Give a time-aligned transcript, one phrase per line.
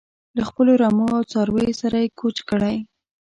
[0.37, 2.75] له خپلو رمو او څارویو سره یې کوچ کړی.